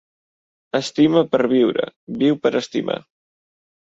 [0.77, 1.85] Estima per a viure,
[2.21, 2.97] viu per a estimar.